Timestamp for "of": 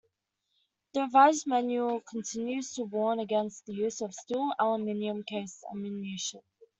4.01-4.15